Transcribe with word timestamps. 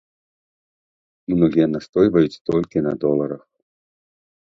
Многія 1.33 1.67
настойваюць 1.75 2.39
толькі 2.51 2.77
на 2.87 2.93
доларах. 3.05 3.43